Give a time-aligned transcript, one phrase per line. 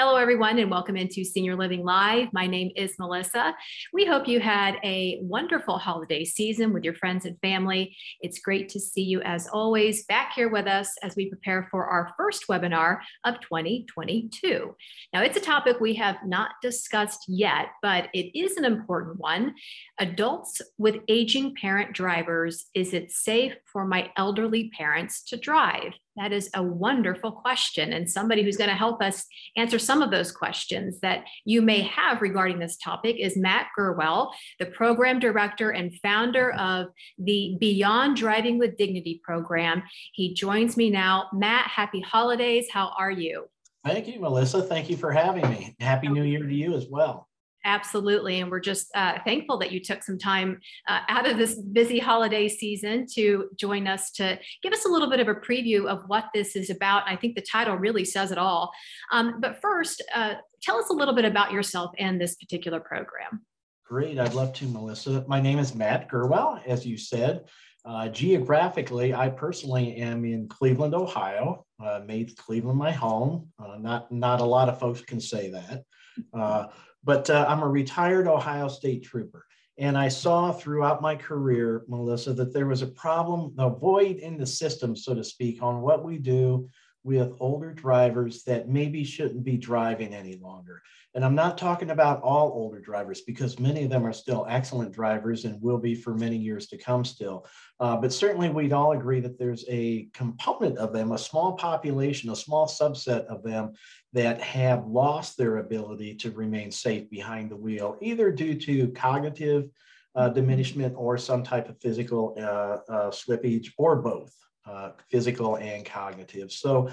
[0.00, 2.28] Hello, everyone, and welcome into Senior Living Live.
[2.32, 3.52] My name is Melissa.
[3.92, 7.96] We hope you had a wonderful holiday season with your friends and family.
[8.20, 11.86] It's great to see you, as always, back here with us as we prepare for
[11.86, 14.72] our first webinar of 2022.
[15.12, 19.56] Now, it's a topic we have not discussed yet, but it is an important one.
[19.98, 25.92] Adults with aging parent drivers, is it safe for my elderly parents to drive?
[26.18, 29.24] That is a wonderful question, and somebody who's going to help us
[29.56, 34.32] answer some of those questions that you may have regarding this topic is Matt Gurwell,
[34.58, 39.84] the program director and founder of the Beyond Driving with Dignity program.
[40.12, 41.28] He joins me now.
[41.32, 42.66] Matt, happy holidays.
[42.72, 43.44] How are you?
[43.84, 44.62] Thank you, Melissa.
[44.62, 45.76] Thank you for having me.
[45.78, 46.12] Happy oh.
[46.12, 47.27] New Year to you as well.
[47.64, 48.40] Absolutely.
[48.40, 51.98] And we're just uh, thankful that you took some time uh, out of this busy
[51.98, 56.02] holiday season to join us to give us a little bit of a preview of
[56.06, 57.02] what this is about.
[57.06, 58.70] I think the title really says it all.
[59.12, 63.42] Um, but first, uh, tell us a little bit about yourself and this particular program.
[63.84, 64.18] Great.
[64.18, 65.24] I'd love to, Melissa.
[65.26, 67.44] My name is Matt Gurwell, as you said.
[67.84, 71.64] Uh, geographically, I personally am in Cleveland, Ohio.
[71.82, 73.48] Uh, made Cleveland my home.
[73.58, 75.84] Uh, not not a lot of folks can say that.
[76.34, 76.66] Uh,
[77.04, 79.46] but uh, I'm a retired Ohio State trooper.
[79.78, 84.36] And I saw throughout my career, Melissa, that there was a problem, a void in
[84.36, 86.68] the system, so to speak, on what we do
[87.08, 90.82] with older drivers that maybe shouldn't be driving any longer.
[91.14, 94.92] And I'm not talking about all older drivers because many of them are still excellent
[94.92, 97.46] drivers and will be for many years to come still.
[97.80, 102.28] Uh, but certainly we'd all agree that there's a component of them, a small population,
[102.28, 103.72] a small subset of them
[104.12, 109.70] that have lost their ability to remain safe behind the wheel, either due to cognitive
[110.14, 114.34] uh, diminishment or some type of physical uh, uh slippage or both
[114.66, 116.52] uh, physical and cognitive.
[116.52, 116.90] So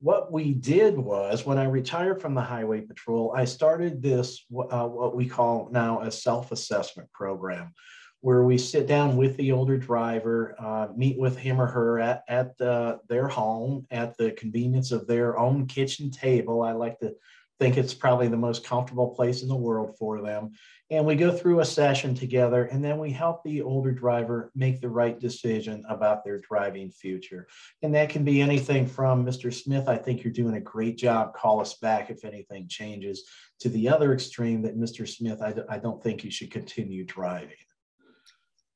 [0.00, 4.86] what we did was when I retired from the highway patrol, I started this, uh,
[4.86, 7.74] what we call now a self-assessment program
[8.20, 12.24] where we sit down with the older driver, uh, meet with him or her at,
[12.28, 16.62] at uh, their home, at the convenience of their own kitchen table.
[16.62, 17.14] I like to
[17.58, 20.52] think it's probably the most comfortable place in the world for them.
[20.90, 24.80] And we go through a session together, and then we help the older driver make
[24.80, 27.46] the right decision about their driving future.
[27.82, 29.52] And that can be anything from Mr.
[29.52, 31.34] Smith, I think you're doing a great job.
[31.34, 33.24] Call us back if anything changes,
[33.60, 35.06] to the other extreme that Mr.
[35.06, 37.56] Smith, I, I don't think you should continue driving.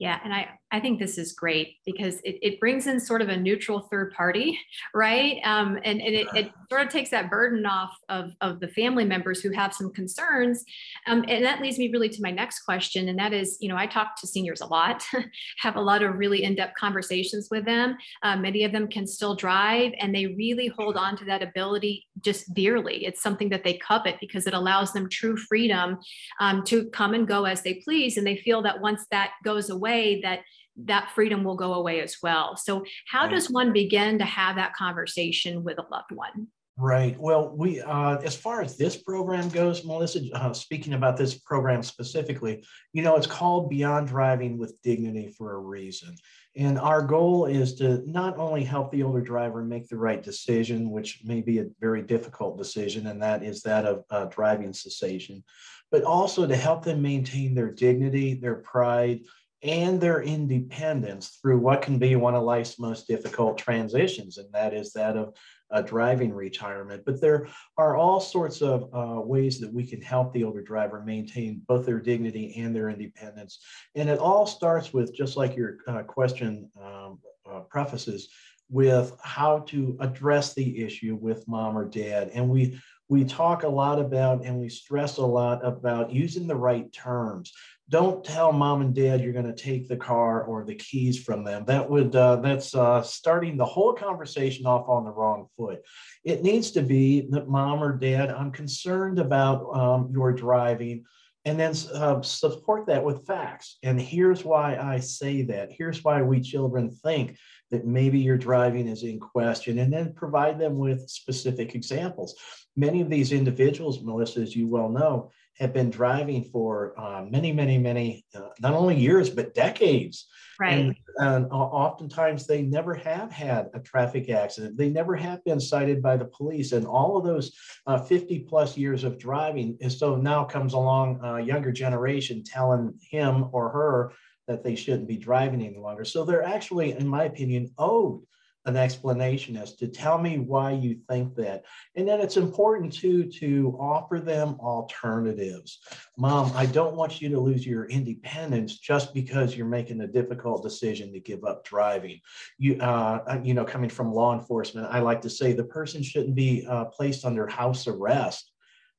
[0.00, 3.28] Yeah, and I, I think this is great because it, it brings in sort of
[3.28, 4.58] a neutral third party,
[4.94, 5.40] right?
[5.44, 9.04] Um, and and it, it sort of takes that burden off of, of the family
[9.04, 10.64] members who have some concerns.
[11.06, 13.08] Um, and that leads me really to my next question.
[13.08, 15.04] And that is, you know, I talk to seniors a lot,
[15.58, 17.96] have a lot of really in depth conversations with them.
[18.22, 22.08] Uh, many of them can still drive and they really hold on to that ability
[22.24, 23.04] just dearly.
[23.04, 25.98] It's something that they covet because it allows them true freedom
[26.40, 28.16] um, to come and go as they please.
[28.16, 30.40] And they feel that once that goes away, that
[30.76, 32.56] that freedom will go away as well.
[32.56, 36.48] So, how does one begin to have that conversation with a loved one?
[36.76, 37.16] Right.
[37.20, 41.84] Well, we, uh, as far as this program goes, Melissa, uh, speaking about this program
[41.84, 46.16] specifically, you know, it's called Beyond Driving with Dignity for a reason.
[46.56, 50.90] And our goal is to not only help the older driver make the right decision,
[50.90, 55.44] which may be a very difficult decision, and that is that of uh, driving cessation,
[55.92, 59.20] but also to help them maintain their dignity, their pride,
[59.64, 64.74] and their independence through what can be one of life's most difficult transitions, and that
[64.74, 65.34] is that of
[65.70, 67.02] uh, driving retirement.
[67.06, 67.48] But there
[67.78, 71.86] are all sorts of uh, ways that we can help the older driver maintain both
[71.86, 73.58] their dignity and their independence.
[73.94, 77.18] And it all starts with, just like your uh, question um,
[77.50, 78.28] uh, prefaces,
[78.70, 82.30] with how to address the issue with mom or dad.
[82.34, 82.80] And we
[83.14, 87.52] we talk a lot about and we stress a lot about using the right terms.
[87.88, 91.44] Don't tell mom and dad you're going to take the car or the keys from
[91.44, 91.64] them.
[91.64, 95.82] That would uh, that's uh, starting the whole conversation off on the wrong foot.
[96.24, 101.04] It needs to be that mom or dad i'm concerned about um, your driving
[101.44, 103.76] and then uh, support that with facts.
[103.84, 105.70] And here's why i say that.
[105.70, 107.36] Here's why we children think
[107.74, 112.34] that maybe your driving is in question and then provide them with specific examples.
[112.76, 117.52] Many of these individuals melissa as you well know have been driving for uh, many,
[117.52, 120.26] many, many, uh, not only years, but decades.
[120.58, 120.72] Right.
[120.72, 124.76] And, and oftentimes they never have had a traffic accident.
[124.76, 126.72] They never have been cited by the police.
[126.72, 127.52] And all of those
[127.86, 129.76] uh, 50 plus years of driving.
[129.80, 134.12] And so now comes along a younger generation telling him or her
[134.48, 136.04] that they shouldn't be driving any longer.
[136.04, 138.22] So they're actually, in my opinion, owed
[138.66, 141.64] an explanation as to tell me why you think that.
[141.96, 145.80] And then it's important too to offer them alternatives.
[146.16, 150.62] Mom, I don't want you to lose your independence just because you're making a difficult
[150.62, 152.20] decision to give up driving.
[152.58, 156.34] You, uh, you know, coming from law enforcement, I like to say the person shouldn't
[156.34, 158.53] be uh, placed under house arrest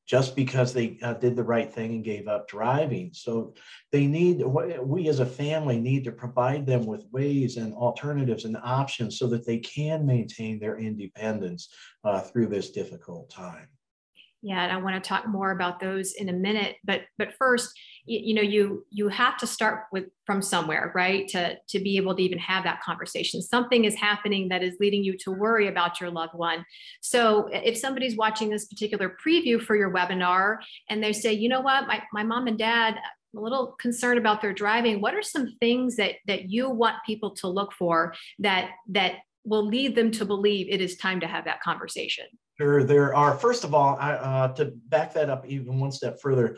[0.05, 3.09] just because they uh, did the right thing and gave up driving.
[3.13, 3.55] So
[3.91, 8.57] they need, we as a family need to provide them with ways and alternatives and
[8.63, 11.69] options so that they can maintain their independence
[12.03, 13.67] uh, through this difficult time.
[14.45, 16.75] Yeah, and I want to talk more about those in a minute.
[16.83, 17.71] But but first,
[18.05, 21.27] you, you, know, you you have to start with from somewhere, right?
[21.29, 23.41] To to be able to even have that conversation.
[23.41, 26.65] Something is happening that is leading you to worry about your loved one.
[27.01, 30.57] So if somebody's watching this particular preview for your webinar
[30.89, 32.95] and they say, you know what, my, my mom and dad,
[33.35, 35.01] a little concerned about their driving.
[35.01, 39.65] What are some things that that you want people to look for that that will
[39.65, 42.25] lead them to believe it is time to have that conversation?
[42.57, 43.37] Sure, there are.
[43.37, 46.57] First of all, I, uh, to back that up even one step further,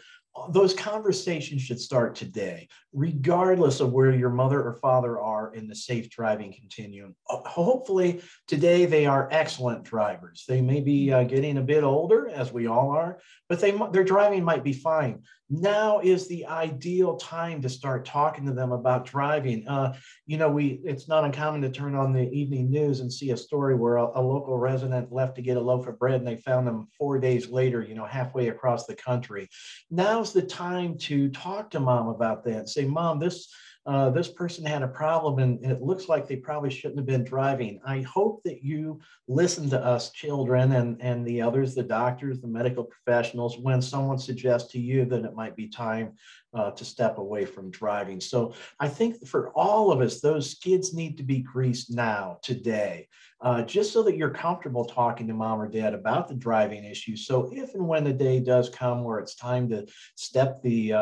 [0.50, 5.76] those conversations should start today, regardless of where your mother or father are in the
[5.76, 7.16] safe driving continuum.
[7.30, 10.46] Uh, hopefully, today they are excellent drivers.
[10.48, 13.20] They may be uh, getting a bit older, as we all are,
[13.50, 18.46] but they, their driving might be fine now is the ideal time to start talking
[18.46, 19.68] to them about driving.
[19.68, 19.96] Uh,
[20.26, 23.38] you know, we it's not uncommon to turn on the evening news and see a
[23.38, 26.36] story where a, a, local resident left to get a loaf of bread and they
[26.36, 29.50] found them four days later, you know, halfway across the country.
[29.90, 32.68] Now's the time to talk to mom about that.
[32.68, 33.48] Say, mom, this
[33.88, 37.24] uh, this person had a problem and it looks like they probably shouldn't have been
[37.24, 37.80] driving.
[37.86, 39.00] I hope that you
[39.30, 44.20] listen to us children and, and the others, the doctors, the medical professionals, when someone
[44.20, 46.14] suggests to you that it might be time
[46.54, 48.20] uh, to step away from driving.
[48.20, 53.08] So I think for all of us, those skids need to be greased now, today,
[53.40, 57.16] uh, just so that you're comfortable talking to mom or dad about the driving issue.
[57.16, 59.86] So if and when the day does come where it's time to
[60.16, 60.94] step the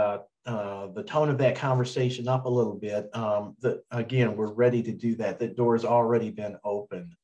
[0.46, 4.84] uh, the tone of that conversation up a little bit, um, that again, we're ready
[4.84, 5.40] to do that.
[5.40, 7.16] That door has already been opened.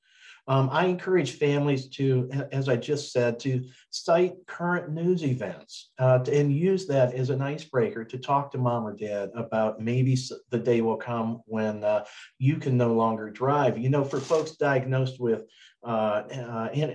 [0.47, 6.19] Um, I encourage families to, as I just said, to cite current news events uh,
[6.19, 10.17] to, and use that as an icebreaker to talk to mom or dad about maybe
[10.49, 12.05] the day will come when uh,
[12.39, 13.77] you can no longer drive.
[13.77, 15.43] You know, for folks diagnosed with
[15.83, 16.91] uh, uh, in,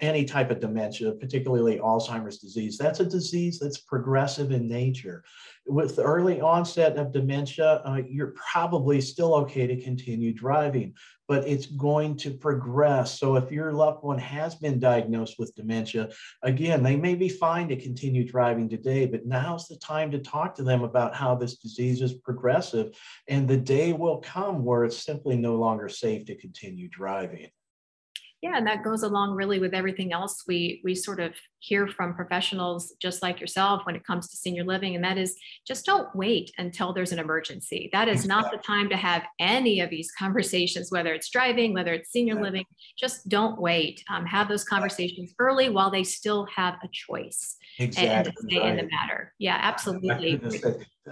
[0.00, 2.78] any type of dementia, particularly Alzheimer's disease.
[2.78, 5.22] That's a disease that's progressive in nature.
[5.66, 10.94] With early onset of dementia, uh, you're probably still okay to continue driving,
[11.28, 13.18] but it's going to progress.
[13.18, 16.08] So if your loved one has been diagnosed with dementia,
[16.42, 20.54] again, they may be fine to continue driving today, but now's the time to talk
[20.54, 22.96] to them about how this disease is progressive.
[23.28, 27.50] And the day will come where it's simply no longer safe to continue driving.
[28.42, 32.12] Yeah, and that goes along really with everything else we we sort of hear from
[32.12, 36.12] professionals just like yourself when it comes to senior living, and that is just don't
[36.16, 37.88] wait until there's an emergency.
[37.92, 41.92] That is not the time to have any of these conversations, whether it's driving, whether
[41.92, 42.64] it's senior living.
[42.98, 44.02] Just don't wait.
[44.10, 48.70] Um, have those conversations early while they still have a choice exactly and, stay right.
[48.70, 49.32] in the matter.
[49.38, 50.40] Yeah, absolutely.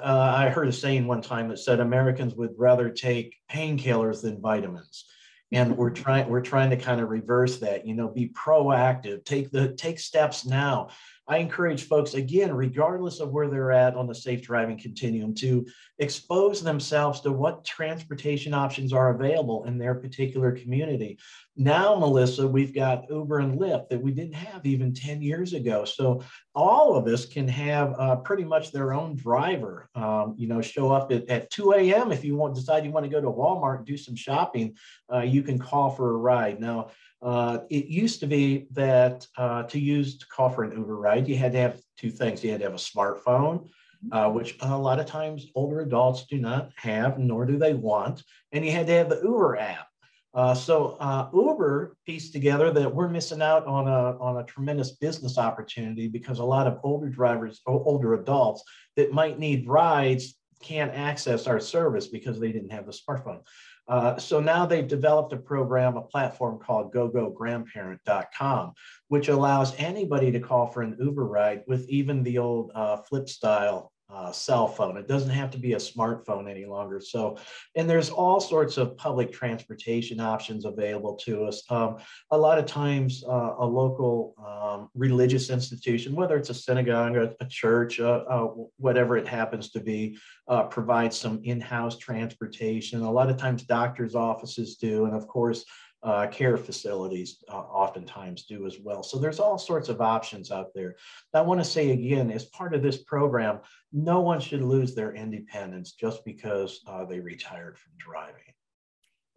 [0.03, 4.41] Uh, I heard a saying one time that said Americans would rather take painkillers than
[4.41, 5.05] vitamins
[5.53, 9.51] and we're trying we're trying to kind of reverse that you know be proactive take
[9.51, 10.89] the take steps now
[11.31, 15.65] I encourage folks, again, regardless of where they're at on the safe driving continuum, to
[16.01, 21.19] expose themselves to what transportation options are available in their particular community.
[21.57, 25.85] Now, Melissa, we've got Uber and Lyft that we didn't have even 10 years ago.
[25.85, 30.61] So all of us can have uh, pretty much their own driver, um, you know,
[30.61, 32.11] show up at, at 2 a.m.
[32.11, 34.75] If you want decide you want to go to Walmart do some shopping,
[35.13, 36.61] uh, you can call for a ride.
[36.61, 36.91] Now,
[37.23, 41.20] uh, it used to be that uh, to use to call for an Uber ride,
[41.29, 42.43] you had to have two things.
[42.43, 43.69] You had to have a smartphone,
[44.13, 48.23] uh, which a lot of times older adults do not have, nor do they want.
[48.53, 49.87] And you had to have the Uber app.
[50.33, 54.93] Uh, so uh, Uber pieced together that we're missing out on a, on a tremendous
[54.93, 58.63] business opportunity because a lot of older drivers, older adults
[58.97, 63.41] that might need rides can't access our service because they didn't have the smartphone.
[63.91, 68.73] Uh, so now they've developed a program, a platform called gogograndparent.com,
[69.09, 73.29] which allows anybody to call for an Uber ride with even the old uh, flip
[73.29, 74.97] style uh, cell phone.
[74.97, 77.01] It doesn't have to be a smartphone any longer.
[77.01, 77.39] So,
[77.77, 81.63] and there's all sorts of public transportation options available to us.
[81.71, 81.99] Um,
[82.31, 87.35] a lot of times, uh, a local um, religious institution, whether it's a synagogue, a,
[87.41, 93.03] a church, uh, uh whatever it happens to be, uh, provides some in-house transportation.
[93.03, 95.65] A lot of times, doctors' offices do, and of course,
[96.03, 99.03] uh, care facilities uh, oftentimes do as well.
[99.03, 100.97] So there's all sorts of options out there.
[101.35, 103.61] I want to say again, as part of this program,
[103.93, 108.55] no one should lose their independence just because uh, they retired from driving.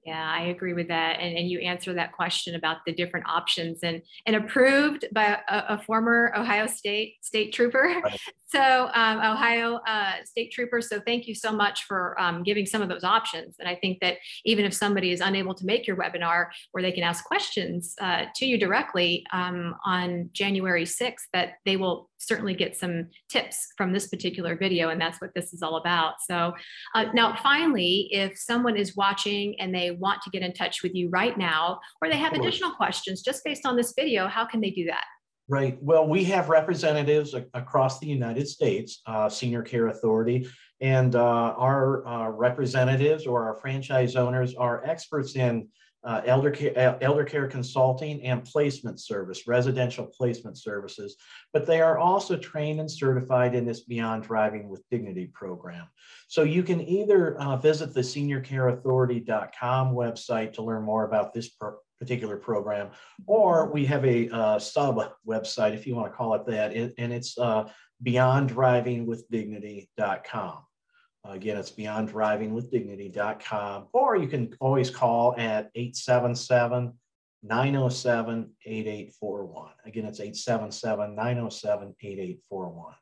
[0.05, 1.19] Yeah, I agree with that.
[1.19, 5.63] And, and you answer that question about the different options and, and approved by a,
[5.69, 8.01] a former Ohio State state trooper.
[8.03, 8.19] Right.
[8.53, 12.83] So um, Ohio uh, state Troopers, So thank you so much for um, giving some
[12.83, 13.55] of those options.
[13.59, 16.91] And I think that even if somebody is unable to make your webinar where they
[16.91, 22.53] can ask questions uh, to you directly um, on January 6th, that they will certainly
[22.53, 24.89] get some tips from this particular video.
[24.89, 26.21] And that's what this is all about.
[26.21, 26.53] So
[26.93, 30.93] uh, now finally, if someone is watching and they want to get in touch with
[30.93, 34.61] you right now, or they have additional questions just based on this video, how can
[34.61, 35.05] they do that?
[35.49, 35.77] Right.
[35.81, 40.47] Well, we have representatives across the United States, uh, Senior Care Authority,
[40.79, 45.67] and uh, our uh, representatives or our franchise owners are experts in
[46.05, 51.15] uh, elder, care, elder care consulting and placement service, residential placement services,
[51.53, 55.87] but they are also trained and certified in this Beyond Driving with Dignity program.
[56.27, 61.75] So you can either uh, visit the seniorcareauthority.com website to learn more about this pro
[62.03, 62.89] particular program,
[63.25, 67.13] or we have a uh, sub website, if you want to call it that, and
[67.13, 67.69] it's uh,
[68.05, 70.57] beyonddrivingwithdignity.com.
[71.25, 76.91] Again, it's beyonddrivingwithdignity.com, or you can always call at 877
[77.43, 79.71] 907 8841.
[79.85, 82.93] Again, it's 877 907 8841.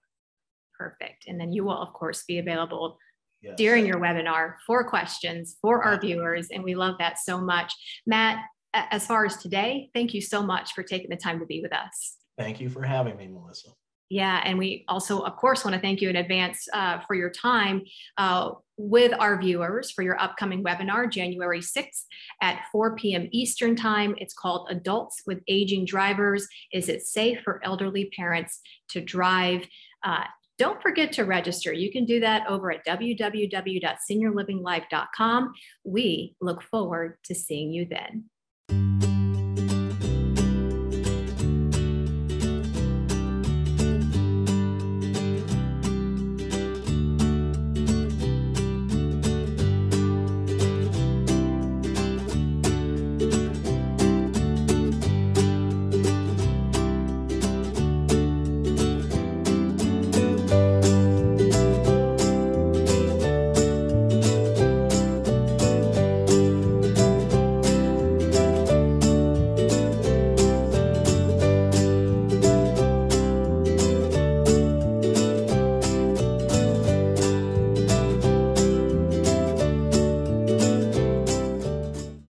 [0.78, 1.26] Perfect.
[1.28, 3.00] And then you will, of course, be available
[3.42, 3.56] yes.
[3.58, 6.48] during your webinar for questions for our viewers.
[6.52, 7.74] And we love that so much.
[8.06, 8.44] Matt,
[8.74, 11.74] as far as today, thank you so much for taking the time to be with
[11.74, 12.18] us.
[12.38, 13.70] Thank you for having me, Melissa.
[14.10, 17.30] Yeah, and we also, of course, want to thank you in advance uh, for your
[17.30, 17.84] time
[18.18, 22.04] uh, with our viewers for your upcoming webinar, January 6th
[22.42, 23.30] at 4 p.m.
[23.32, 24.14] Eastern Time.
[24.18, 26.46] It's called Adults with Aging Drivers.
[26.74, 28.60] Is it safe for elderly parents
[28.90, 29.66] to drive?
[30.04, 30.26] Uh,
[30.58, 31.72] don't forget to register.
[31.72, 35.54] You can do that over at www.seniorlivinglife.com.
[35.86, 38.26] We look forward to seeing you then.
[38.72, 39.11] Thank you